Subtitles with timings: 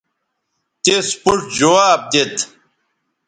[0.83, 2.35] تس پوڇ جواب دیت